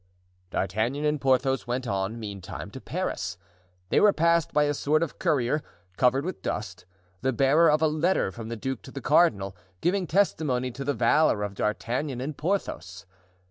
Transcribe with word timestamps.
D'Artagnan 0.49 1.05
and 1.05 1.21
Porthos 1.21 1.67
went 1.67 1.85
on, 1.85 2.19
meantime, 2.19 2.71
to 2.71 2.81
Paris. 2.81 3.37
They 3.89 3.99
were 3.99 4.11
passed 4.11 4.51
by 4.51 4.63
a 4.63 4.73
sort 4.73 5.03
of 5.03 5.19
courier, 5.19 5.61
covered 5.95 6.25
with 6.25 6.41
dust, 6.41 6.87
the 7.21 7.31
bearer 7.31 7.69
of 7.69 7.83
a 7.83 7.87
letter 7.87 8.31
from 8.31 8.49
the 8.49 8.57
duke 8.57 8.81
to 8.81 8.91
the 8.91 8.99
cardinal, 8.99 9.55
giving 9.79 10.07
testimony 10.07 10.71
to 10.71 10.83
the 10.83 10.95
valor 10.95 11.43
of 11.43 11.53
D'Artagnan 11.53 12.19
and 12.19 12.35
Porthos. 12.35 13.05